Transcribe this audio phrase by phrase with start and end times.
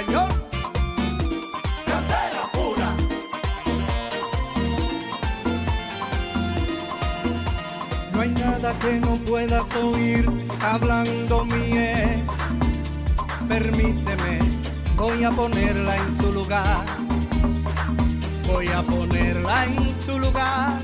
[0.00, 0.28] español.
[1.86, 2.88] Candela pura.
[8.12, 10.30] No hay nada que no puedas oír
[10.60, 12.22] hablando mi ex.
[13.48, 14.38] Permíteme,
[14.96, 16.84] voy a ponerla en su lugar.
[18.46, 20.80] Voy a ponerla en su lugar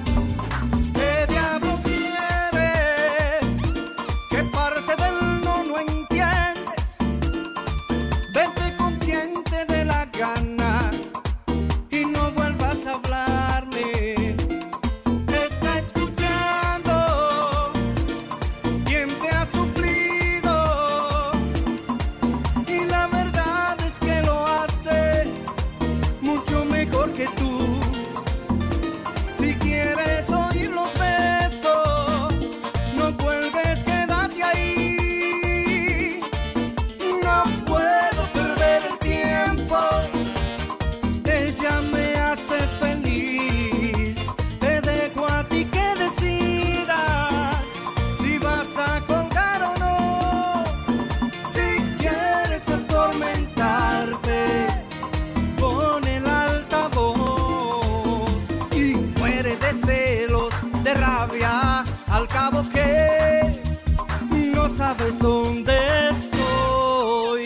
[64.76, 65.72] sabes dónde
[66.10, 67.44] estoy.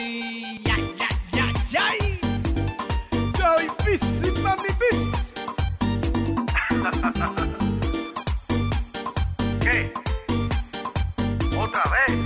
[0.64, 1.86] ¡Ya, ya, ya, ya!
[3.38, 5.10] ¡Yo y bis y mami bis!
[9.60, 9.76] ¿Qué?
[11.56, 12.19] ¿Otra vez?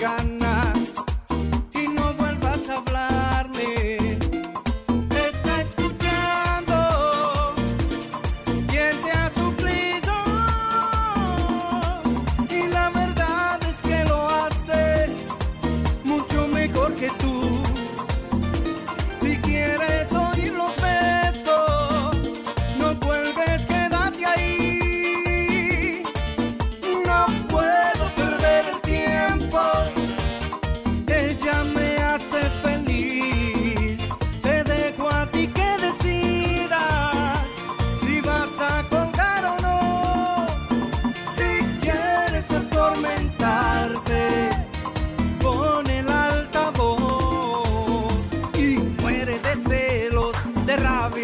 [0.00, 0.35] gana.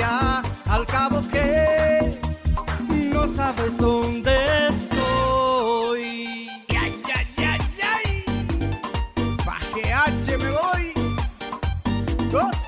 [0.03, 2.19] al cabo que
[2.89, 6.49] no sabes dónde estoy.
[6.71, 8.25] ¡Ay, ay, ay, ay!
[9.93, 10.93] H me voy!
[12.31, 12.62] ¡Dos!